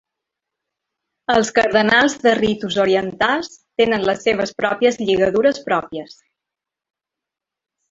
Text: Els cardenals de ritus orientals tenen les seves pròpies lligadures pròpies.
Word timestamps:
Els 1.33 1.51
cardenals 1.57 2.15
de 2.23 2.33
ritus 2.39 2.79
orientals 2.85 3.51
tenen 3.83 4.07
les 4.11 4.25
seves 4.29 4.55
pròpies 4.63 4.99
lligadures 5.05 5.63
pròpies. 5.71 6.19